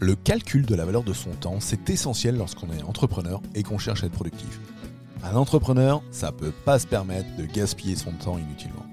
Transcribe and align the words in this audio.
Le 0.00 0.14
calcul 0.14 0.64
de 0.64 0.76
la 0.76 0.84
valeur 0.84 1.02
de 1.02 1.12
son 1.12 1.30
temps, 1.30 1.58
c'est 1.58 1.90
essentiel 1.90 2.36
lorsqu'on 2.36 2.70
est 2.70 2.84
entrepreneur 2.84 3.42
et 3.56 3.64
qu'on 3.64 3.78
cherche 3.78 4.04
à 4.04 4.06
être 4.06 4.12
productif. 4.12 4.60
Un 5.24 5.34
entrepreneur, 5.34 6.02
ça 6.12 6.30
peut 6.30 6.52
pas 6.52 6.78
se 6.78 6.86
permettre 6.86 7.34
de 7.36 7.44
gaspiller 7.44 7.96
son 7.96 8.12
temps 8.12 8.38
inutilement. 8.38 8.86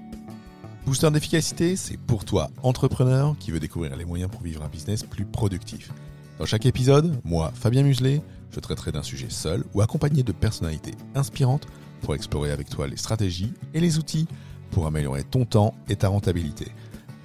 Booster 0.84 1.08
d'efficacité, 1.12 1.76
c'est 1.76 1.96
pour 1.96 2.24
toi, 2.24 2.50
entrepreneur, 2.64 3.36
qui 3.38 3.52
veut 3.52 3.60
découvrir 3.60 3.96
les 3.96 4.04
moyens 4.04 4.30
pour 4.30 4.42
vivre 4.42 4.64
un 4.64 4.68
business 4.68 5.04
plus 5.04 5.24
productif. 5.24 5.92
Dans 6.40 6.44
chaque 6.44 6.66
épisode, 6.66 7.20
moi, 7.24 7.52
Fabien 7.54 7.84
Muselet, 7.84 8.20
je 8.50 8.58
traiterai 8.58 8.90
d'un 8.90 9.04
sujet 9.04 9.30
seul 9.30 9.64
ou 9.74 9.82
accompagné 9.82 10.24
de 10.24 10.32
personnalités 10.32 10.94
inspirantes 11.14 11.68
pour 12.02 12.16
explorer 12.16 12.50
avec 12.50 12.68
toi 12.68 12.88
les 12.88 12.96
stratégies 12.96 13.52
et 13.74 13.80
les 13.80 13.98
outils 13.98 14.26
pour 14.72 14.88
améliorer 14.88 15.22
ton 15.22 15.44
temps 15.44 15.72
et 15.88 15.94
ta 15.94 16.08
rentabilité. 16.08 16.66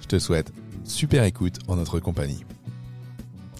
Je 0.00 0.06
te 0.06 0.20
souhaite 0.20 0.52
super 0.84 1.24
écoute 1.24 1.58
en 1.66 1.74
notre 1.74 1.98
compagnie. 1.98 2.44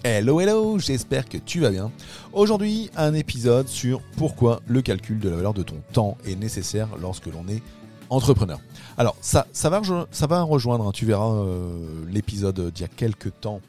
Hello 0.05 0.41
hello, 0.41 0.79
j'espère 0.79 1.29
que 1.29 1.37
tu 1.37 1.61
vas 1.61 1.69
bien. 1.69 1.89
Aujourd'hui, 2.33 2.89
un 2.97 3.13
épisode 3.13 3.69
sur 3.69 4.01
pourquoi 4.17 4.59
le 4.67 4.81
calcul 4.81 5.17
de 5.17 5.29
la 5.29 5.37
valeur 5.37 5.53
de 5.53 5.63
ton 5.63 5.77
temps 5.93 6.17
est 6.25 6.35
nécessaire 6.35 6.89
lorsque 6.99 7.27
l'on 7.27 7.47
est 7.47 7.63
entrepreneur. 8.09 8.59
Alors 8.97 9.15
ça, 9.21 9.47
va, 9.63 10.41
rejoindre, 10.41 10.85
hein, 10.85 10.91
tu 10.91 11.05
verras 11.05 11.31
euh, 11.31 12.03
l'épisode 12.09 12.69
d'il 12.71 12.81
y 12.81 12.83
a 12.83 12.89
quelques 12.89 13.39
temps 13.39 13.61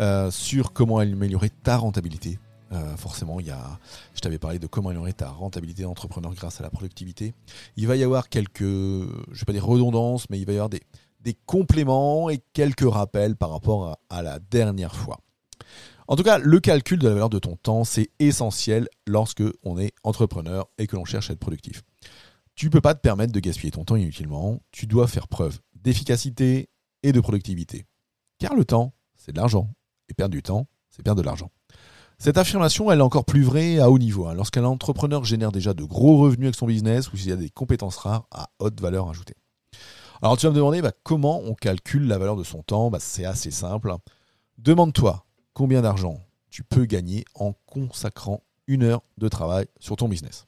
euh, 0.00 0.32
sur 0.32 0.72
comment 0.72 0.98
améliorer 0.98 1.50
ta 1.50 1.76
rentabilité. 1.76 2.40
Euh, 2.72 2.96
forcément, 2.96 3.38
il 3.38 3.46
y 3.46 3.52
a, 3.52 3.78
je 4.16 4.20
t'avais 4.20 4.38
parlé 4.38 4.58
de 4.58 4.66
comment 4.66 4.88
améliorer 4.88 5.12
ta 5.12 5.28
rentabilité 5.28 5.84
d'entrepreneur 5.84 6.34
grâce 6.34 6.58
à 6.58 6.64
la 6.64 6.70
productivité. 6.70 7.34
Il 7.76 7.86
va 7.86 7.94
y 7.94 8.02
avoir 8.02 8.28
quelques, 8.30 8.62
je 8.62 9.06
vais 9.32 9.44
pas 9.46 9.52
dire 9.52 9.64
redondances, 9.64 10.28
mais 10.28 10.40
il 10.40 10.44
va 10.44 10.54
y 10.54 10.56
avoir 10.56 10.70
des, 10.70 10.82
compléments 11.46 12.30
et 12.30 12.42
quelques 12.54 12.90
rappels 12.90 13.36
par 13.36 13.50
rapport 13.50 13.98
à 14.08 14.22
la 14.22 14.38
dernière 14.38 14.96
fois. 14.96 15.18
En 16.10 16.16
tout 16.16 16.22
cas, 16.22 16.38
le 16.38 16.58
calcul 16.58 16.98
de 16.98 17.06
la 17.06 17.12
valeur 17.12 17.28
de 17.28 17.38
ton 17.38 17.56
temps, 17.56 17.84
c'est 17.84 18.08
essentiel 18.18 18.88
lorsque 19.06 19.42
on 19.62 19.78
est 19.78 19.92
entrepreneur 20.04 20.66
et 20.78 20.86
que 20.86 20.96
l'on 20.96 21.04
cherche 21.04 21.28
à 21.28 21.34
être 21.34 21.38
productif. 21.38 21.82
Tu 22.54 22.66
ne 22.66 22.70
peux 22.70 22.80
pas 22.80 22.94
te 22.94 23.00
permettre 23.00 23.34
de 23.34 23.40
gaspiller 23.40 23.70
ton 23.72 23.84
temps 23.84 23.96
inutilement, 23.96 24.58
tu 24.72 24.86
dois 24.86 25.06
faire 25.06 25.28
preuve 25.28 25.60
d'efficacité 25.74 26.70
et 27.02 27.12
de 27.12 27.20
productivité. 27.20 27.84
Car 28.38 28.54
le 28.54 28.64
temps, 28.64 28.94
c'est 29.16 29.32
de 29.32 29.36
l'argent. 29.36 29.70
Et 30.08 30.14
perdre 30.14 30.32
du 30.32 30.42
temps, 30.42 30.66
c'est 30.88 31.02
perdre 31.02 31.20
de 31.20 31.26
l'argent. 31.26 31.50
Cette 32.18 32.38
affirmation, 32.38 32.90
elle 32.90 33.00
est 33.00 33.02
encore 33.02 33.26
plus 33.26 33.42
vraie 33.42 33.78
à 33.78 33.90
haut 33.90 33.98
niveau. 33.98 34.26
Hein, 34.26 34.34
lorsqu'un 34.34 34.64
entrepreneur 34.64 35.24
génère 35.24 35.52
déjà 35.52 35.74
de 35.74 35.84
gros 35.84 36.16
revenus 36.16 36.46
avec 36.46 36.56
son 36.56 36.66
business 36.66 37.12
ou 37.12 37.18
s'il 37.18 37.28
y 37.28 37.32
a 37.32 37.36
des 37.36 37.50
compétences 37.50 37.98
rares 37.98 38.26
à 38.30 38.48
haute 38.60 38.80
valeur 38.80 39.10
ajoutée. 39.10 39.36
Alors 40.22 40.38
tu 40.38 40.46
vas 40.46 40.52
me 40.52 40.56
demander 40.56 40.80
bah, 40.80 40.92
comment 41.02 41.42
on 41.44 41.52
calcule 41.52 42.08
la 42.08 42.16
valeur 42.16 42.36
de 42.36 42.44
son 42.44 42.62
temps? 42.62 42.90
Bah, 42.90 42.98
c'est 42.98 43.26
assez 43.26 43.50
simple. 43.50 43.94
Demande-toi 44.56 45.26
combien 45.58 45.82
d'argent 45.82 46.24
tu 46.50 46.62
peux 46.62 46.84
gagner 46.84 47.24
en 47.34 47.52
consacrant 47.66 48.44
une 48.68 48.84
heure 48.84 49.02
de 49.18 49.26
travail 49.26 49.66
sur 49.80 49.96
ton 49.96 50.08
business. 50.08 50.46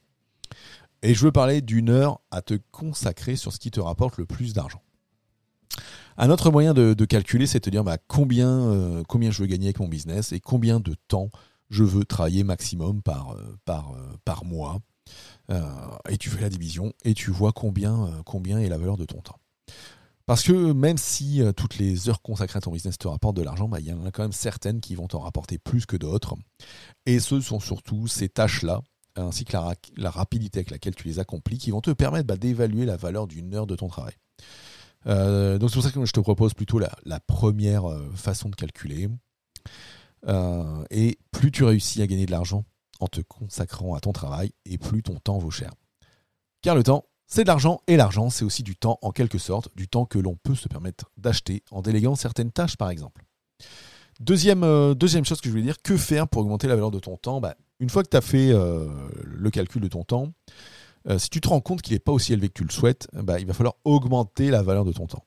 Et 1.01 1.13
je 1.13 1.25
veux 1.25 1.33
parler 1.33 1.59
d'une 1.59 1.89
heure 1.89 2.21
à 2.31 2.41
te 2.41 2.53
consacrer 2.71 3.35
sur 3.35 3.51
ce 3.51 3.59
qui 3.59 3.71
te 3.71 3.81
rapporte 3.81 4.17
le 4.17 4.25
plus 4.25 4.53
d'argent. 4.53 4.81
Un 6.17 6.29
autre 6.29 6.49
moyen 6.49 6.73
de, 6.73 6.93
calculer, 7.03 7.45
c'est 7.45 7.59
de 7.59 7.65
te 7.65 7.69
dire 7.69 7.83
bah, 7.83 7.97
combien, 8.07 8.47
euh, 8.47 9.03
combien 9.05 9.31
je 9.31 9.41
veux 9.41 9.47
gagner 9.47 9.65
avec 9.65 9.81
mon 9.81 9.89
business 9.89 10.31
et 10.31 10.39
combien 10.39 10.79
de 10.79 10.95
temps 11.09 11.29
je 11.69 11.83
veux 11.83 12.05
travailler 12.05 12.45
maximum 12.45 13.01
par, 13.01 13.35
euh, 13.35 13.57
euh, 13.67 14.45
mois. 14.45 14.79
et 16.07 16.17
tu 16.17 16.29
fais 16.29 16.39
la 16.39 16.49
division 16.49 16.93
et 17.03 17.13
tu 17.15 17.31
vois 17.31 17.51
combien 17.51 18.07
est 18.59 18.69
la 18.69 18.77
valeur 18.77 18.95
de 18.95 19.03
ton 19.03 19.19
temps. 19.19 19.39
Parce 20.31 20.43
que 20.43 20.71
même 20.71 20.97
si 20.97 21.41
euh, 21.41 21.51
toutes 21.51 21.77
les 21.77 22.07
heures 22.07 22.21
consacrées 22.21 22.55
à 22.55 22.61
ton 22.61 22.71
business 22.71 22.97
te 22.97 23.05
rapportent 23.05 23.35
de 23.35 23.41
l'argent, 23.41 23.67
bah, 23.67 23.81
il 23.81 23.87
y 23.87 23.91
en 23.91 24.05
a 24.05 24.11
quand 24.11 24.21
même 24.21 24.31
certaines 24.31 24.79
qui 24.79 24.95
vont 24.95 25.05
t'en 25.05 25.19
rapporter 25.19 25.57
plus 25.57 25.85
que 25.85 25.97
d'autres. 25.97 26.37
Et 27.05 27.19
ce 27.19 27.41
sont 27.41 27.59
surtout 27.59 28.07
ces 28.07 28.29
tâches-là, 28.29 28.79
ainsi 29.17 29.43
que 29.43 29.51
la, 29.51 30.09
rapidité 30.09 30.59
avec 30.59 30.71
laquelle 30.71 30.95
tu 30.95 31.05
les 31.05 31.19
accomplis, 31.19 31.57
qui 31.57 31.71
vont 31.71 31.81
te 31.81 31.91
permettre 31.91 32.27
bah, 32.27 32.37
d'évaluer 32.37 32.85
la 32.85 32.95
valeur 32.95 33.27
d'une 33.27 33.53
heure 33.53 33.67
de 33.67 33.75
ton 33.75 33.89
travail. 33.89 34.13
Euh, 35.05 35.57
donc 35.57 35.69
c'est 35.69 35.73
pour 35.73 35.83
ça 35.83 35.91
que 35.91 36.05
je 36.05 36.13
te 36.13 36.21
propose 36.21 36.53
plutôt 36.53 36.79
la, 36.79 37.19
première 37.27 37.91
euh, 37.91 38.09
façon 38.15 38.47
de 38.47 38.55
calculer. 38.55 39.09
et 40.91 41.19
plus 41.31 41.51
tu 41.51 41.65
réussis 41.65 42.01
à 42.01 42.07
gagner 42.07 42.25
de 42.25 42.31
l'argent 42.31 42.63
en 43.01 43.07
te 43.07 43.19
consacrant 43.19 43.95
à 43.95 43.99
ton 43.99 44.13
travail, 44.13 44.53
et 44.63 44.77
plus 44.77 45.03
ton 45.03 45.19
temps 45.19 45.39
vaut 45.39 45.51
cher. 45.51 45.73
Car 46.61 46.73
le 46.73 46.83
temps, 46.83 47.03
c'est 47.31 47.43
de 47.43 47.47
l'argent 47.47 47.79
et 47.87 47.95
l'argent, 47.95 48.29
c'est 48.29 48.43
aussi 48.43 48.61
du 48.61 48.75
temps 48.75 48.99
en 49.01 49.11
quelque 49.11 49.37
sorte, 49.37 49.69
du 49.75 49.87
temps 49.87 50.05
que 50.05 50.19
l'on 50.19 50.35
peut 50.35 50.53
se 50.53 50.67
permettre 50.67 51.09
d'acheter 51.15 51.63
en 51.71 51.81
déléguant 51.81 52.15
certaines 52.15 52.51
tâches 52.51 52.75
par 52.75 52.89
exemple. 52.89 53.23
Deuxième, 54.19 54.63
euh, 54.63 54.93
chose 55.23 55.39
que 55.39 55.47
je 55.47 55.51
voulais 55.51 55.63
dire, 55.63 55.81
que 55.81 55.95
faire 55.95 56.27
pour 56.27 56.41
augmenter 56.41 56.67
la 56.67 56.75
valeur 56.75 56.91
de 56.91 56.99
ton 56.99 57.15
temps? 57.15 57.39
Bah, 57.39 57.55
Une 57.79 57.89
fois 57.89 58.03
que 58.03 58.09
tu 58.09 58.17
as 58.17 58.21
fait 58.21 58.51
euh, 58.51 58.85
le 59.23 59.49
calcul 59.49 59.81
de 59.81 59.87
ton 59.87 60.03
temps, 60.03 60.27
euh, 61.07 61.17
si 61.17 61.29
tu 61.29 61.39
te 61.39 61.47
rends 61.47 61.61
compte 61.61 61.81
qu'il 61.81 61.93
n'est 61.93 61.99
pas 61.99 62.11
aussi 62.11 62.33
élevé 62.33 62.49
que 62.49 62.53
tu 62.53 62.65
le 62.65 62.69
souhaites, 62.69 63.07
bah, 63.13 63.39
il 63.39 63.47
va 63.47 63.53
falloir 63.53 63.75
augmenter 63.85 64.51
la 64.51 64.61
valeur 64.61 64.83
de 64.83 64.91
ton 64.91 65.07
temps. 65.07 65.25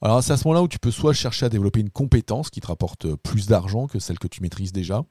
Alors 0.00 0.22
c'est 0.22 0.32
à 0.32 0.38
ce 0.38 0.48
moment-là 0.48 0.62
où 0.62 0.68
tu 0.68 0.78
peux 0.78 0.90
soit 0.90 1.12
chercher 1.12 1.46
à 1.46 1.48
développer 1.50 1.80
une 1.80 1.90
compétence 1.90 2.48
qui 2.48 2.60
te 2.60 2.66
rapporte 2.66 3.14
plus 3.16 3.46
d'argent 3.46 3.86
que 3.86 3.98
celle 3.98 4.18
que 4.18 4.28
tu 4.28 4.40
maîtrises 4.40 4.72
déjà, 4.72 5.04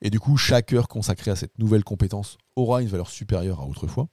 et 0.00 0.10
du 0.10 0.18
coup 0.18 0.36
chaque 0.36 0.72
heure 0.72 0.88
consacrée 0.88 1.30
à 1.30 1.36
cette 1.36 1.58
nouvelle 1.58 1.84
compétence 1.84 2.38
aura 2.56 2.82
une 2.82 2.88
valeur 2.88 3.08
supérieure 3.08 3.60
à 3.60 3.66
autrefois. 3.66 4.08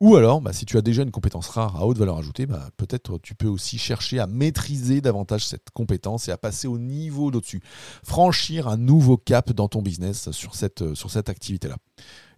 Ou 0.00 0.16
alors, 0.16 0.42
bah, 0.42 0.52
si 0.52 0.66
tu 0.66 0.76
as 0.76 0.82
déjà 0.82 1.02
une 1.02 1.10
compétence 1.10 1.48
rare 1.48 1.76
à 1.76 1.86
haute 1.86 1.96
valeur 1.96 2.18
ajoutée, 2.18 2.44
bah, 2.44 2.68
peut-être 2.76 3.18
tu 3.18 3.34
peux 3.34 3.46
aussi 3.46 3.78
chercher 3.78 4.18
à 4.18 4.26
maîtriser 4.26 5.00
davantage 5.00 5.46
cette 5.46 5.70
compétence 5.70 6.28
et 6.28 6.32
à 6.32 6.36
passer 6.36 6.68
au 6.68 6.78
niveau 6.78 7.30
d'au-dessus. 7.30 7.62
Franchir 8.04 8.68
un 8.68 8.76
nouveau 8.76 9.16
cap 9.16 9.52
dans 9.52 9.68
ton 9.68 9.80
business 9.80 10.30
sur 10.32 10.54
cette, 10.54 10.94
sur 10.94 11.10
cette 11.10 11.30
activité-là. 11.30 11.76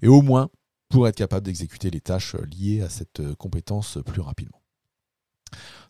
Et 0.02 0.08
au 0.08 0.22
moins, 0.22 0.50
pour 0.88 1.08
être 1.08 1.16
capable 1.16 1.46
d'exécuter 1.46 1.90
les 1.90 2.00
tâches 2.00 2.36
liées 2.36 2.80
à 2.82 2.88
cette 2.88 3.34
compétence 3.34 3.98
plus 4.06 4.20
rapidement. 4.20 4.62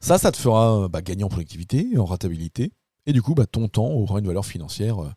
Ça, 0.00 0.16
ça 0.16 0.32
te 0.32 0.38
fera 0.38 0.88
bah, 0.88 1.02
gagner 1.02 1.24
en 1.24 1.28
productivité 1.28 1.86
en 1.98 2.06
rentabilité. 2.06 2.72
Et 3.04 3.12
du 3.12 3.20
coup, 3.20 3.34
ton 3.50 3.68
temps 3.68 3.90
aura 3.90 4.20
une 4.20 4.26
valeur 4.26 4.46
financière 4.46 5.14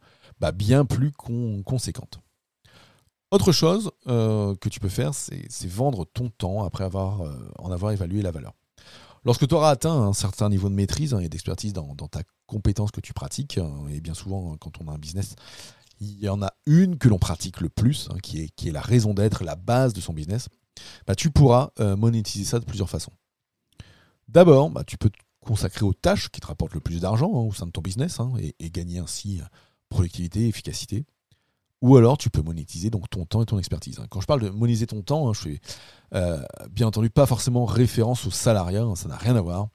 bien 0.52 0.86
plus 0.86 1.12
conséquente. 1.12 2.20
Autre 3.32 3.54
chose 3.54 3.92
euh, 4.08 4.56
que 4.56 4.68
tu 4.68 4.82
peux 4.82 4.90
faire, 4.90 5.14
c'est 5.14 5.68
vendre 5.68 6.06
ton 6.06 6.30
temps 6.30 6.66
après 6.66 6.84
avoir, 6.84 7.22
euh, 7.22 7.34
en 7.60 7.72
avoir 7.72 7.94
évalué 7.94 8.22
la 8.22 8.32
valeur. 8.32 8.54
Lorsque 9.24 9.48
tu 9.48 9.56
auras 9.56 9.70
atteint 9.70 9.94
un 9.94 10.14
certain 10.14 10.50
niveau 10.50 10.68
de 10.68 10.74
maîtrise 10.74 11.14
hein, 11.14 11.20
et 11.20 11.30
d'expertise 11.30 11.72
dans, 11.72 11.96
ta 11.96 12.24
compétence 12.46 12.92
que 12.92 13.00
tu 13.00 13.14
pratiques, 13.14 13.58
hein, 13.58 13.72
et 13.90 14.02
bien 14.02 14.14
souvent 14.14 14.58
quand 14.58 14.82
on 14.82 14.90
a 14.90 14.92
un 14.92 14.98
business, 14.98 15.36
il 16.02 16.20
y 16.20 16.28
en 16.28 16.42
a 16.42 16.52
une 16.66 16.98
que 16.98 17.08
l'on 17.08 17.20
pratique 17.20 17.62
le 17.62 17.70
plus, 17.70 18.10
hein, 18.12 18.18
qui, 18.22 18.42
est, 18.42 18.50
qui 18.50 18.68
est 18.68 18.72
la 18.72 18.82
raison 18.82 19.14
d'être, 19.14 19.46
la 19.46 19.56
base 19.56 19.94
de 19.94 20.02
son 20.02 20.12
business, 20.12 20.50
bah, 21.08 21.16
tu 21.16 21.32
pourras 21.32 21.70
euh, 21.80 21.96
monétiser 21.96 22.44
ça 22.44 22.60
de 22.60 22.66
plusieurs 22.66 22.90
façons. 22.90 23.14
D'abord, 24.28 24.72
bah, 24.72 24.84
tu 24.84 24.98
peux 24.98 25.10
te 25.10 25.18
consacrer 25.40 25.86
aux 25.86 25.94
tâches 25.94 26.30
qui 26.30 26.42
te 26.42 26.48
rapportent 26.48 26.74
le 26.74 26.82
plus 26.82 27.00
d'argent 27.00 27.30
au 27.30 27.54
sein 27.54 27.68
de 27.68 27.72
ton 27.72 27.82
business 27.82 28.18
et, 28.40 28.56
et, 28.60 28.72
gagner 28.72 29.00
ainsi 29.00 29.40
productivité, 29.90 30.48
efficacité. 30.48 31.06
Ou 31.82 31.98
alors 31.98 32.18
tu 32.18 32.30
peux 32.30 32.42
monétiser 32.44 32.92
donc 32.92 33.10
ton 33.10 33.26
temps 33.26 33.42
et 33.42 33.46
ton 33.46 33.58
expertise. 33.58 34.00
Quand 34.10 34.22
je 34.22 34.28
parle 34.28 34.42
de 34.42 34.50
monétiser 34.50 34.86
ton 34.86 35.02
temps, 35.02 35.28
hein, 35.28 35.34
je 35.34 35.40
fais 35.40 35.60
euh, 36.14 36.40
bien 36.70 36.88
entendu 36.88 37.10
pas 37.10 37.26
forcément 37.26 37.66
référence 37.66 38.28
au 38.28 38.32
salariat, 38.32 38.84
hein, 38.84 38.96
ça 38.96 39.10
n'a 39.10 39.18
rien 39.18 39.36
à 39.36 39.42
voir. 39.42 39.70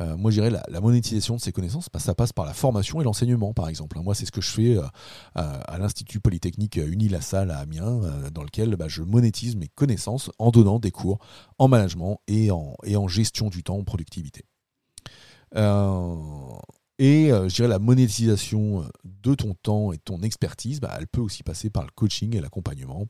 Euh, 0.00 0.16
moi, 0.16 0.32
je 0.32 0.40
dirais 0.40 0.50
la, 0.50 0.64
la, 0.68 0.80
monétisation 0.80 1.36
de 1.36 1.40
ces 1.40 1.52
connaissances, 1.52 1.86
bah, 1.92 2.00
ça 2.00 2.16
passe 2.16 2.32
par 2.32 2.44
la 2.44 2.54
formation 2.54 3.00
et 3.00 3.04
l'enseignement, 3.04 3.54
par 3.54 3.68
exemple. 3.68 4.00
Moi, 4.00 4.16
c'est 4.16 4.26
ce 4.26 4.32
que 4.32 4.40
je 4.40 4.50
fais 4.50 4.76
euh, 4.76 4.82
à, 5.36 5.78
l'Institut 5.78 6.18
Polytechnique 6.18 6.76
Uni-La-Salle 6.76 7.52
à 7.52 7.58
Amiens, 7.58 8.00
dans 8.32 8.42
lequel 8.42 8.74
bah, 8.74 8.88
je 8.88 9.02
monétise 9.02 9.54
mes 9.54 9.68
connaissances 9.68 10.32
en 10.40 10.50
donnant 10.50 10.80
des 10.80 10.90
cours 10.90 11.18
en 11.58 11.68
management 11.68 12.20
et 12.26 12.50
en, 12.50 12.74
et 12.82 12.96
en 12.96 13.06
gestion 13.06 13.48
du 13.48 13.62
temps, 13.62 13.76
en 13.76 13.84
productivité. 13.84 14.44
Et 16.98 17.32
euh, 17.32 17.48
je 17.48 17.56
dirais 17.56 17.68
la 17.68 17.78
monétisation 17.78 18.82
euh, 18.82 18.86
de 19.04 19.34
ton 19.34 19.54
temps 19.54 19.92
et 19.92 19.96
de 19.96 20.02
ton 20.02 20.20
expertise, 20.20 20.80
bah, 20.80 20.94
elle 20.98 21.08
peut 21.08 21.20
aussi 21.20 21.42
passer 21.42 21.70
par 21.70 21.82
le 21.82 21.90
coaching 21.94 22.36
et 22.36 22.40
l'accompagnement. 22.40 23.06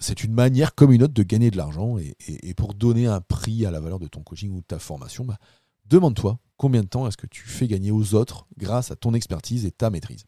C'est 0.00 0.22
une 0.22 0.32
manière 0.32 0.74
comme 0.76 0.92
une 0.92 1.02
autre 1.02 1.14
de 1.14 1.22
gagner 1.24 1.50
de 1.50 1.56
l'argent 1.56 1.96
et, 1.98 2.54
pour 2.54 2.74
donner 2.74 3.08
un 3.08 3.20
prix 3.20 3.66
à 3.66 3.72
la 3.72 3.80
valeur 3.80 3.98
de 3.98 4.06
ton 4.06 4.22
coaching 4.22 4.52
ou 4.52 4.60
de 4.60 4.66
ta 4.66 4.78
formation, 4.78 5.24
bah, 5.24 5.38
demande-toi 5.86 6.38
combien 6.56 6.82
de 6.82 6.86
temps 6.86 7.08
est-ce 7.08 7.16
que 7.16 7.26
tu 7.26 7.42
fais 7.42 7.66
gagner 7.66 7.90
aux 7.90 8.14
autres 8.14 8.46
grâce 8.56 8.92
à 8.92 8.96
ton 8.96 9.14
expertise 9.14 9.66
et 9.66 9.72
ta 9.72 9.90
maîtrise. 9.90 10.26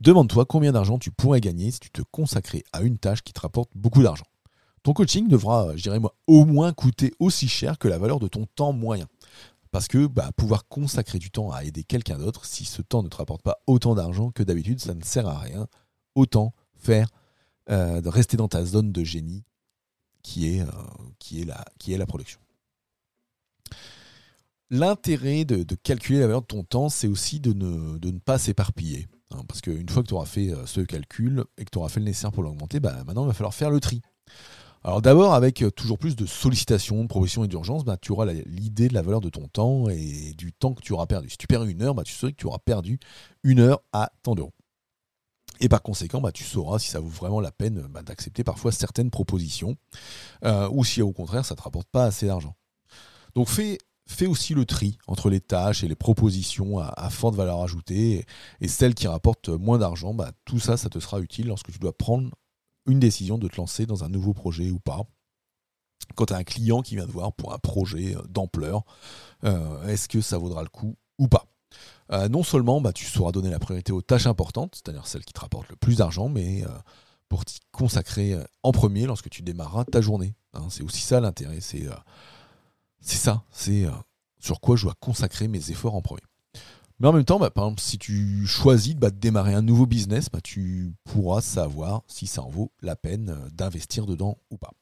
Demande-toi 0.00 0.44
combien 0.44 0.72
d'argent 0.72 0.98
tu 0.98 1.10
pourrais 1.10 1.40
gagner 1.40 1.70
si 1.70 1.80
tu 1.80 1.90
te 1.90 2.02
consacrais 2.02 2.64
à 2.74 2.82
une 2.82 2.98
tâche 2.98 3.22
qui 3.22 3.32
te 3.32 3.40
rapporte 3.40 3.70
beaucoup 3.74 4.02
d'argent. 4.02 4.26
Ton 4.82 4.92
coaching 4.92 5.26
devra, 5.26 5.74
je 5.76 5.82
dirais 5.82 5.98
moi, 5.98 6.14
au 6.26 6.44
moins 6.44 6.72
coûter 6.72 7.12
aussi 7.18 7.48
cher 7.48 7.78
que 7.78 7.88
la 7.88 7.98
valeur 7.98 8.20
de 8.20 8.28
ton 8.28 8.44
temps 8.44 8.72
moyen. 8.72 9.08
Parce 9.76 9.88
que 9.88 10.06
bah, 10.06 10.30
pouvoir 10.34 10.68
consacrer 10.68 11.18
du 11.18 11.30
temps 11.30 11.50
à 11.50 11.62
aider 11.62 11.84
quelqu'un 11.84 12.16
d'autre, 12.16 12.46
si 12.46 12.64
ce 12.64 12.80
temps 12.80 13.02
ne 13.02 13.08
te 13.08 13.16
rapporte 13.16 13.42
pas 13.42 13.58
autant 13.66 13.94
d'argent 13.94 14.30
que 14.30 14.42
d'habitude, 14.42 14.80
ça 14.80 14.94
ne 14.94 15.02
sert 15.02 15.28
à 15.28 15.38
rien. 15.38 15.66
Autant 16.14 16.54
faire, 16.78 17.10
euh, 17.68 18.00
de 18.00 18.08
rester 18.08 18.38
dans 18.38 18.48
ta 18.48 18.64
zone 18.64 18.90
de 18.90 19.04
génie 19.04 19.44
qui 20.22 20.48
est, 20.48 20.62
euh, 20.62 20.66
qui 21.18 21.42
est, 21.42 21.44
la, 21.98 22.06
production. 22.06 22.40
L'intérêt 24.70 25.44
de, 25.44 25.62
calculer 25.74 26.20
la 26.20 26.26
valeur 26.26 26.40
de 26.40 26.46
ton 26.46 26.64
temps, 26.64 26.88
c'est 26.88 27.06
aussi 27.06 27.38
de 27.38 27.52
ne, 27.52 27.98
de 27.98 28.10
ne 28.10 28.18
pas 28.18 28.38
s'éparpiller. 28.38 29.08
Hein, 29.30 29.42
parce 29.46 29.60
qu'une 29.60 29.90
fois 29.90 30.02
que 30.02 30.08
tu 30.08 30.14
auras 30.14 30.24
fait 30.24 30.54
euh, 30.54 30.64
ce 30.64 30.80
calcul 30.80 31.44
et 31.58 31.66
que 31.66 31.70
tu 31.70 31.76
auras 31.76 31.90
fait 31.90 32.00
le 32.00 32.06
nécessaire 32.06 32.32
pour 32.32 32.42
l'augmenter, 32.42 32.80
bah, 32.80 33.04
maintenant 33.04 33.24
il 33.24 33.28
va 33.28 33.34
falloir 33.34 33.52
faire 33.52 33.68
le 33.68 33.80
tri. 33.80 34.00
Alors 34.86 35.02
d'abord, 35.02 35.34
avec 35.34 35.62
euh, 35.62 35.70
toujours 35.72 35.98
plus 35.98 36.14
de 36.14 36.26
sollicitations, 36.26 37.02
de 37.02 37.08
propositions 37.08 37.42
et 37.42 37.48
d'urgence, 37.48 37.84
bah, 37.84 37.96
tu 38.00 38.12
auras 38.12 38.26
l'idée 38.46 38.86
de 38.86 38.94
la 38.94 39.02
valeur 39.02 39.20
de 39.20 39.28
ton 39.28 39.48
temps 39.48 39.88
et 39.88 40.32
du 40.38 40.52
temps 40.52 40.74
que 40.74 40.80
tu 40.80 40.92
auras 40.92 41.06
perdu. 41.06 41.28
Si 41.28 41.36
tu 41.36 41.48
perds 41.48 41.64
une 41.64 41.82
heure, 41.82 41.96
bah, 41.96 42.04
tu 42.04 42.12
sauras 42.12 42.30
que 42.30 42.36
tu 42.36 42.46
auras 42.46 42.60
perdu 42.60 43.00
une 43.42 43.58
heure 43.58 43.82
à 43.92 44.12
tant 44.22 44.36
d'euros. 44.36 44.54
Et 45.58 45.68
par 45.68 45.82
conséquent, 45.82 46.20
bah, 46.20 46.30
tu 46.30 46.44
sauras 46.44 46.78
si 46.78 46.88
ça 46.88 47.00
vaut 47.00 47.08
vraiment 47.08 47.40
la 47.40 47.50
peine 47.50 47.88
bah, 47.90 48.02
d'accepter 48.02 48.44
parfois 48.44 48.70
certaines 48.70 49.10
propositions, 49.10 49.74
euh, 50.44 50.68
ou 50.70 50.84
si 50.84 51.02
au 51.02 51.12
contraire, 51.12 51.44
ça 51.44 51.54
ne 51.54 51.58
te 51.58 51.64
rapporte 51.64 51.88
pas 51.88 52.04
assez 52.04 52.26
d'argent. 52.26 52.54
Donc 53.34 53.48
fais, 53.48 53.78
aussi 54.28 54.54
le 54.54 54.66
tri 54.66 54.98
entre 55.08 55.30
les 55.30 55.40
tâches 55.40 55.82
et 55.82 55.88
les 55.88 55.96
propositions 55.96 56.78
à, 56.78 57.10
forte 57.10 57.34
valeur 57.34 57.60
ajoutée 57.60 58.24
et, 58.60 58.68
celles 58.68 58.94
qui 58.94 59.08
rapportent 59.08 59.48
moins 59.48 59.78
d'argent. 59.78 60.16
Tout 60.44 60.60
ça, 60.60 60.76
ça 60.76 60.88
te 60.88 61.00
sera 61.00 61.18
utile 61.18 61.48
lorsque 61.48 61.72
tu 61.72 61.80
dois 61.80 61.92
prendre 61.92 62.30
une 62.86 63.00
décision 63.00 63.38
de 63.38 63.48
te 63.48 63.56
lancer 63.56 63.86
dans 63.86 64.04
un 64.04 64.08
nouveau 64.08 64.32
projet 64.32 64.70
ou 64.70 64.78
pas. 64.78 65.02
Quand 66.14 66.26
tu 66.26 66.34
as 66.34 66.36
un 66.36 66.44
client 66.44 66.82
qui 66.82 66.96
vient 66.96 67.06
te 67.06 67.12
voir 67.12 67.32
pour 67.32 67.52
un 67.52 67.58
projet 67.58 68.16
euh, 68.16 68.22
d'ampleur, 68.28 68.84
euh, 69.44 69.86
est-ce 69.86 70.08
que 70.08 70.20
ça 70.20 70.38
vaudra 70.38 70.62
le 70.62 70.68
coup 70.68 70.96
ou 71.18 71.28
pas? 71.28 71.46
Euh, 72.12 72.28
non 72.28 72.42
seulement 72.42 72.80
bah, 72.80 72.92
tu 72.92 73.06
sauras 73.06 73.32
donner 73.32 73.50
la 73.50 73.58
priorité 73.58 73.92
aux 73.92 74.02
tâches 74.02 74.26
importantes, 74.26 74.76
c'est-à-dire 74.76 75.06
celles 75.06 75.24
qui 75.24 75.32
te 75.32 75.40
rapportent 75.40 75.68
le 75.68 75.76
plus 75.76 75.96
d'argent, 75.96 76.28
mais 76.28 76.64
pour 77.28 77.44
t'y 77.44 77.58
consacrer 77.72 78.38
en 78.62 78.70
premier 78.70 79.06
lorsque 79.06 79.28
tu 79.30 79.42
démarreras 79.42 79.84
ta 79.84 80.00
journée. 80.00 80.34
Hein. 80.54 80.66
c'est 80.70 80.84
aussi 80.84 81.00
ça 81.00 81.20
l'intérêt, 81.20 81.60
c'est 81.60 81.88
ça, 83.00 83.42
c'est 83.50 83.84
sur 84.38 84.60
quoi 84.60 84.76
je 84.76 84.84
dois 84.84 84.94
consacrer 85.00 85.48
mes 85.48 85.70
efforts 85.70 85.96
en 85.96 86.02
premier. 86.02 86.22
Mais 86.98 87.08
en 87.08 87.12
même 87.12 87.24
temps, 87.24 87.38
bah, 87.38 87.50
par 87.50 87.64
exemple, 87.64 87.82
si 87.82 87.98
tu 87.98 88.46
choisis 88.46 88.94
bah, 88.94 89.10
de 89.10 89.18
démarrer 89.18 89.54
un 89.54 89.62
nouveau 89.62 89.86
business, 89.86 90.28
tu 90.42 90.92
pourras 91.04 91.42
savoir 91.42 92.02
si 92.06 92.26
ça 92.26 92.42
en 92.42 92.48
vaut 92.48 92.72
la 92.80 92.96
peine 92.96 93.36
d'investir 93.52 94.06
dedans 94.06 94.38
ou 94.50 94.56
pas. 94.56 94.72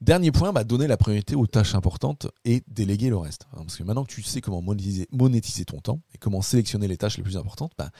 Dernier 0.00 0.32
point, 0.32 0.50
bah, 0.50 0.64
donner 0.64 0.86
la 0.86 0.96
priorité 0.96 1.34
aux 1.34 1.46
tâches 1.46 1.74
importantes 1.74 2.26
et 2.46 2.62
déléguer 2.68 3.10
le 3.10 3.18
reste. 3.18 3.46
Hein, 3.52 3.58
parce 3.58 3.76
que 3.76 3.82
maintenant 3.82 4.04
que 4.04 4.10
tu 4.10 4.22
sais 4.22 4.40
comment 4.40 4.62
monétiser, 4.62 5.64
ton 5.66 5.80
temps 5.80 6.00
et 6.14 6.18
comment 6.18 6.40
sélectionner 6.40 6.88
les 6.88 6.96
tâches 6.96 7.18
les 7.18 7.22
plus 7.22 7.36
importantes, 7.36 7.72
bah, 7.76 7.90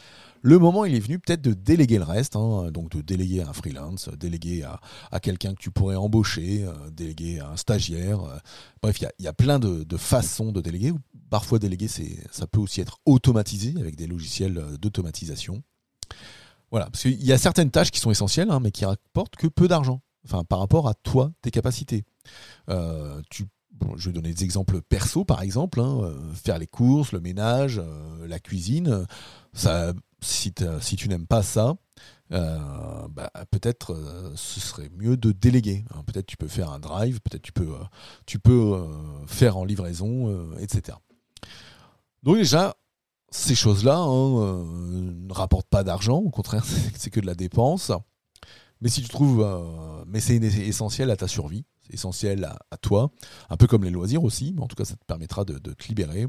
le 0.40 0.58
moment 0.58 0.86
est 0.86 0.98
venu 0.98 1.18
peut-être 1.18 1.42
de 1.42 1.52
déléguer 1.52 1.98
le 1.98 2.04
reste, 2.04 2.36
hein, 2.36 2.70
donc 2.72 2.90
de 2.90 3.02
déléguer 3.02 3.42
à 3.42 3.50
un 3.50 3.52
freelance, 3.52 4.08
déléguer 4.18 4.62
à, 4.62 5.20
quelqu'un 5.20 5.52
que 5.52 5.60
tu 5.60 5.70
pourrais 5.70 5.96
embaucher, 5.96 6.64
euh, 6.64 6.72
déléguer 6.90 7.40
à 7.40 7.50
un 7.50 7.56
stagiaire. 7.58 8.24
Euh. 8.24 8.38
bref, 8.80 8.98
il 9.18 9.24
y, 9.24 9.28
a, 9.28 9.34
plein 9.34 9.58
de, 9.58 9.84
façons 9.98 10.52
de 10.52 10.62
déléguer. 10.62 10.94
Parfois 11.28 11.58
déléguer, 11.58 11.88
ça 11.88 12.46
peut 12.46 12.60
aussi 12.60 12.80
être 12.80 12.98
automatisé 13.04 13.74
avec 13.78 13.94
des 13.94 14.06
logiciels 14.06 14.56
euh, 14.56 14.78
d'automatisation. 14.78 15.62
Voilà, 16.70 16.86
parce 16.86 17.02
qu'il 17.02 17.22
y 17.22 17.32
a 17.32 17.38
certaines 17.38 17.70
tâches 17.70 17.90
qui 17.90 18.00
sont 18.00 18.10
essentielles, 18.10 18.50
hein, 18.50 18.60
mais 18.60 18.70
qui 18.70 18.86
rapportent 18.86 19.36
que 19.36 19.48
peu 19.48 19.68
d'argent 19.68 20.00
par 20.48 20.58
rapport 20.58 20.88
à 20.88 20.94
toi, 20.94 21.32
tes 21.42 21.50
capacités. 21.50 22.04
Euh, 22.68 23.20
je 23.96 24.10
vais 24.10 24.12
donner 24.12 24.32
des 24.32 24.44
exemples 24.44 24.82
perso, 24.82 25.24
par 25.24 25.42
exemple, 25.42 25.80
hein, 25.80 26.00
euh, 26.02 26.34
faire 26.34 26.58
les 26.58 26.66
courses, 26.66 27.12
le 27.12 27.20
ménage, 27.20 27.80
euh, 27.82 28.26
la 28.26 28.38
cuisine. 28.38 29.06
Si, 30.22 30.52
tu 30.52 31.08
n'aimes 31.08 31.26
pas 31.26 31.42
ça, 31.42 31.76
bah, 32.30 33.30
peut-être 33.50 33.96
ce 34.36 34.60
serait 34.60 34.90
mieux 34.98 35.16
de 35.16 35.32
déléguer. 35.32 35.84
Hein. 35.94 36.02
peut-être 36.06 36.26
tu 36.26 36.36
peux 36.36 36.46
faire 36.46 36.70
un 36.70 36.78
drive, 36.78 37.20
peut-être 37.22 37.42
tu 37.42 37.52
peux, 37.52 37.72
tu 38.26 38.38
peux 38.38 38.86
faire 39.26 39.56
en 39.56 39.64
livraison, 39.64 40.54
etc. 40.58 40.98
Donc 42.22 42.36
déjà, 42.36 42.76
ces 43.30 43.54
choses-là 43.54 43.96
hein, 43.96 44.62
ne 44.62 45.32
rapportent 45.32 45.70
pas 45.70 45.84
d'argent, 45.84 46.18
au 46.18 46.30
contraire, 46.30 46.66
c'est 46.96 47.08
que 47.08 47.20
de 47.20 47.26
la 47.26 47.34
dépense. 47.34 47.92
Mais 48.80 48.88
si 48.88 49.02
tu 49.02 49.08
trouves, 49.08 49.42
euh, 49.42 50.04
mais 50.06 50.20
c'est 50.20 50.36
essentiel 50.36 51.10
à 51.10 51.16
ta 51.16 51.28
survie, 51.28 51.64
c'est 51.82 51.94
essentiel 51.94 52.44
à, 52.44 52.76
toi, 52.78 53.10
un 53.50 53.56
peu 53.56 53.66
comme 53.66 53.84
les 53.84 53.90
loisirs 53.90 54.24
aussi, 54.24 54.52
mais 54.54 54.62
en 54.62 54.68
tout 54.68 54.76
cas 54.76 54.84
ça 54.84 54.96
te 54.96 55.04
permettra 55.04 55.44
de, 55.44 55.58
te 55.58 55.88
libérer. 55.88 56.26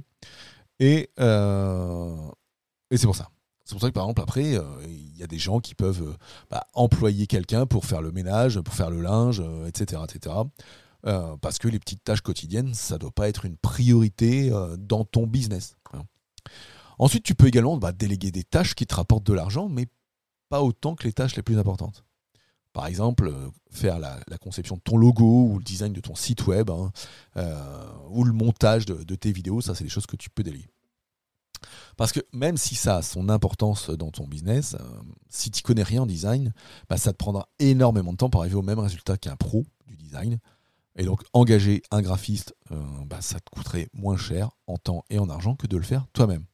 Et, 0.80 1.10
euh, 1.20 2.16
et 2.90 2.98
c'est 2.98 3.06
pour 3.06 3.16
ça. 3.16 3.30
C'est 3.64 3.76
pour 3.76 3.82
ça 3.82 3.88
que 3.88 3.94
par 3.94 4.04
exemple 4.04 4.22
après, 4.22 4.58
euh, 4.58 4.64
il 4.86 5.18
y 5.18 5.24
a 5.24 5.28
des 5.28 5.38
gens 5.38 5.60
qui 5.60 5.76
peuvent 5.76 6.18
bah, 6.50 6.68
employer 6.74 7.26
quelqu'un 7.28 7.66
pour 7.66 7.86
faire 7.86 8.02
le 8.02 8.12
ménage, 8.12 8.60
pour 8.60 8.74
faire 8.74 8.90
le 8.90 9.02
linge, 9.02 9.42
etc. 9.68 10.02
etc. 10.04 10.36
parce 11.04 11.58
que 11.58 11.70
les 11.70 11.80
petites 11.80 12.04
tâches 12.04 12.22
quotidiennes, 12.22 12.74
ça 12.74 12.96
ne 12.96 13.00
doit 13.00 13.12
pas 13.12 13.30
être 13.30 13.46
une 13.46 13.56
priorité 13.56 14.52
dans 14.78 15.06
ton 15.06 15.26
business. 15.26 15.78
Hein. 15.94 16.04
Ensuite, 17.00 17.24
tu 17.24 17.34
peux 17.34 17.48
également 17.48 17.78
bah, 17.78 17.94
déléguer 17.94 18.32
des 18.32 18.44
tâches 18.44 18.76
qui 18.76 18.86
te 18.86 18.96
rapportent 18.96 19.26
de 19.26 19.34
l'argent, 19.34 19.70
mais 19.70 19.88
pas 20.50 20.62
autant 20.62 20.96
que 20.96 21.06
les 21.06 21.14
tâches 21.14 21.36
les 21.36 21.44
plus 21.44 21.58
importantes. 21.58 22.04
Par 22.74 22.88
exemple, 22.88 23.28
euh, 23.28 23.50
faire 23.70 24.00
la, 24.00 24.20
conception 24.40 24.76
de 24.76 24.82
ton 24.82 24.98
logo 24.98 25.50
ou 25.50 25.58
le 25.58 25.64
design 25.64 25.94
de 25.94 26.00
ton 26.00 26.16
site 26.16 26.48
web 26.48 26.70
hein, 26.70 26.92
euh, 27.38 27.86
ou 28.10 28.24
le 28.24 28.32
montage 28.32 28.86
de, 28.86 29.16
tes 29.16 29.32
vidéos, 29.32 29.62
ça 29.62 29.76
c'est 29.76 29.84
des 29.84 29.90
choses 29.90 30.06
que 30.06 30.16
tu 30.16 30.30
peux 30.30 30.44
déléguer. 30.44 30.70
Parce 31.98 32.12
que 32.12 32.22
même 32.34 32.58
si 32.58 32.76
ça 32.76 32.98
a 32.98 33.02
son 33.02 33.30
importance 33.30 33.90
dans 33.90 34.10
ton 34.10 34.28
business, 34.28 34.76
euh, 34.80 34.84
si 35.30 35.52
tu 35.52 35.62
connais 35.62 35.84
rien 35.84 36.04
en 36.04 36.06
design, 36.06 36.54
bah, 36.90 36.98
ça 36.98 37.12
te 37.12 37.18
prendra 37.18 37.50
énormément 37.60 38.14
de 38.14 38.18
temps 38.18 38.30
pour 38.30 38.42
arriver 38.42 38.56
au 38.56 38.64
même 38.64 38.80
résultat 38.80 39.18
qu'un 39.18 39.36
pro 39.36 39.66
du 39.86 39.96
design. 39.98 40.40
Et 40.96 41.04
donc 41.04 41.24
engager 41.34 41.84
un 41.92 42.02
graphiste, 42.02 42.56
bah, 43.06 43.22
ça 43.22 43.40
te 43.40 43.50
coûterait 43.50 43.88
moins 43.94 44.18
cher 44.18 44.50
en 44.68 44.78
temps 44.78 45.06
et 45.10 45.20
en 45.20 45.30
argent 45.30 45.56
que 45.56 45.68
de 45.68 45.78
le 45.78 45.84
faire 45.84 46.06
toi-même. 46.14 46.46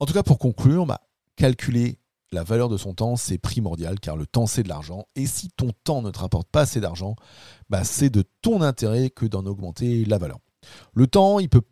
En 0.00 0.06
tout 0.06 0.14
cas, 0.14 0.22
pour 0.22 0.38
conclure, 0.38 0.86
bah, 0.86 1.02
calculer 1.36 1.98
la 2.32 2.44
valeur 2.44 2.68
de 2.68 2.76
son 2.76 2.94
temps, 2.94 3.16
c'est 3.16 3.38
primordial 3.38 4.00
car 4.00 4.16
le 4.16 4.26
temps, 4.26 4.46
c'est 4.46 4.62
de 4.62 4.68
l'argent. 4.68 5.06
Et 5.16 5.26
si 5.26 5.48
ton 5.56 5.70
temps 5.84 6.02
ne 6.02 6.10
te 6.10 6.18
rapporte 6.18 6.48
pas 6.48 6.62
assez 6.62 6.80
d'argent, 6.80 7.16
bah, 7.70 7.84
c'est 7.84 8.10
de 8.10 8.24
ton 8.42 8.60
intérêt 8.62 9.10
que 9.10 9.26
d'en 9.26 9.46
augmenter 9.46 10.04
la 10.04 10.18
valeur. 10.18 10.38
Le 10.92 11.06
temps, 11.06 11.38
il 11.38 11.48
peut 11.48 11.62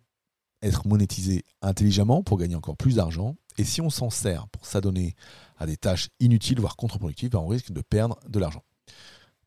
être 0.63 0.87
monétisé 0.87 1.45
intelligemment 1.63 2.23
pour 2.23 2.39
gagner 2.39 2.55
encore 2.55 2.77
plus 2.77 2.97
d'argent. 2.97 3.37
Et 3.59 3.65
si 3.65 3.81
on 3.81 3.91
s'en 3.91 4.11
sert 4.11 4.49
pour 4.49 4.67
s'adonner 4.67 5.15
à 5.59 5.67
des 5.67 5.77
tâches 5.77 6.09
inutiles, 6.21 6.61
voire 6.61 6.77
contre-productives, 6.77 7.31
bah, 7.31 7.41
on 7.41 7.49
risque 7.49 7.73
de 7.73 7.81
perdre 7.83 8.19
de 8.29 8.39
l'argent. 8.39 8.63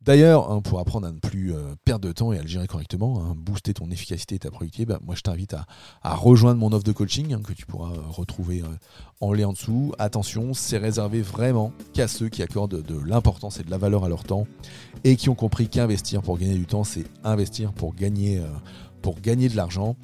D'ailleurs, 0.02 0.50
hein, 0.50 0.62
pour 0.62 0.80
apprendre 0.80 1.08
à 1.08 1.12
ne 1.12 1.20
plus 1.20 1.54
euh, 1.54 1.76
perdre 1.84 2.08
de 2.08 2.14
temps 2.14 2.32
et 2.32 2.40
à 2.40 2.42
le 2.42 2.48
gérer 2.48 2.68
correctement, 2.68 3.22
hein, 3.22 3.36
booster 3.36 3.74
ton 3.74 3.92
efficacité 3.92 4.36
et 4.36 4.40
ta 4.40 4.50
productivité, 4.50 4.86
bah, 4.86 4.98
moi 5.06 5.14
je 5.14 5.20
t'invite 5.22 5.54
à, 5.54 5.66
rejoindre 6.16 6.58
mon 6.58 6.72
offre 6.72 6.86
de 6.86 6.94
coaching 6.94 7.34
hein, 7.34 7.42
que 7.44 7.52
tu 7.52 7.66
pourras 7.66 7.92
euh, 7.92 8.00
retrouver 8.08 8.62
euh, 8.62 8.68
en 9.20 9.34
lien 9.34 9.50
en 9.50 9.54
dessous. 9.54 9.92
Attention, 10.00 10.54
c'est 10.54 10.78
réservé 10.78 11.22
vraiment 11.22 11.74
qu'à 11.92 12.08
ceux 12.08 12.30
qui 12.30 12.42
accordent 12.42 12.82
de 12.82 12.98
l'importance 12.98 13.60
et 13.60 13.64
de 13.64 13.70
la 13.70 13.78
valeur 13.78 14.06
à 14.06 14.10
leur 14.10 14.24
temps 14.24 14.48
et 15.04 15.18
qui 15.18 15.28
ont 15.28 15.36
compris 15.36 15.68
qu'investir 15.68 16.22
pour 16.22 16.38
gagner 16.38 16.56
du 16.56 16.66
temps, 16.66 16.86
c'est 16.86 17.04
investir 17.26 17.74
pour 17.74 17.94
gagner, 17.94 18.42
pour 19.02 19.20
gagner 19.20 19.50
de 19.50 19.58
l'argent. 19.58 19.98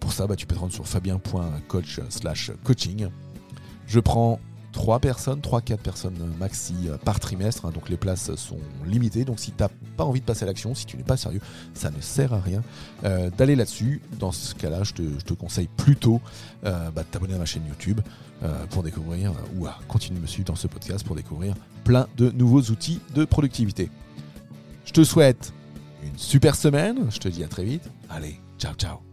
pour 0.00 0.14
ça, 0.14 0.26
bah, 0.26 0.36
tu 0.36 0.46
peux 0.46 0.54
te 0.54 0.60
rendre 0.60 0.72
sur 0.72 0.88
fabien.coach/coaching. 0.88 3.08
Je 3.86 4.00
prends 4.00 4.40
3 4.78 5.00
personnes, 5.00 5.40
3-4 5.40 5.76
personnes 5.78 6.32
maxi 6.38 6.74
euh, 6.86 6.96
par 6.98 7.18
trimestre. 7.18 7.66
Hein, 7.66 7.72
donc 7.74 7.88
les 7.88 7.96
places 7.96 8.32
sont 8.36 8.60
limitées. 8.86 9.24
Donc 9.24 9.40
si 9.40 9.50
tu 9.50 9.60
n'as 9.60 9.70
pas 9.96 10.04
envie 10.04 10.20
de 10.20 10.24
passer 10.24 10.44
à 10.44 10.46
l'action, 10.46 10.72
si 10.76 10.86
tu 10.86 10.96
n'es 10.96 11.02
pas 11.02 11.16
sérieux, 11.16 11.40
ça 11.74 11.90
ne 11.90 12.00
sert 12.00 12.32
à 12.32 12.38
rien 12.38 12.62
euh, 13.02 13.28
d'aller 13.36 13.56
là-dessus. 13.56 14.00
Dans 14.20 14.30
ce 14.30 14.54
cas-là, 14.54 14.84
je 14.84 14.92
te, 14.92 15.34
conseille 15.34 15.68
plutôt 15.76 16.20
euh, 16.64 16.92
bah, 16.92 17.02
de 17.02 17.08
t'abonner 17.08 17.34
à 17.34 17.38
ma 17.38 17.44
chaîne 17.44 17.66
YouTube 17.66 18.00
pour 18.70 18.84
découvrir, 18.84 19.32
ou 19.56 19.66
à 19.66 19.76
continuer 19.88 20.18
de 20.18 20.22
me 20.22 20.28
suivre 20.28 20.46
dans 20.46 20.54
ce 20.54 20.68
podcast 20.68 21.04
pour 21.04 21.16
découvrir 21.16 21.56
plein 21.82 22.06
de 22.16 22.30
nouveaux 22.30 22.62
outils 22.62 23.00
de 23.16 23.24
productivité. 23.24 23.90
Je 24.84 24.92
te 24.92 25.02
souhaite 25.02 25.52
une 26.04 26.16
super 26.16 26.54
semaine. 26.54 27.10
Je 27.10 27.18
te 27.18 27.26
dis 27.26 27.42
à 27.42 27.48
très 27.48 27.64
vite. 27.64 27.90
Allez, 28.08 28.38
ciao 28.60 28.74
ciao. 28.74 29.07